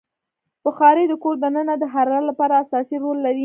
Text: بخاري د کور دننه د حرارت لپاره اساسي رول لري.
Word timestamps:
بخاري 0.65 1.03
د 1.07 1.13
کور 1.23 1.35
دننه 1.43 1.73
د 1.79 1.83
حرارت 1.93 2.23
لپاره 2.29 2.53
اساسي 2.63 2.95
رول 3.03 3.17
لري. 3.25 3.39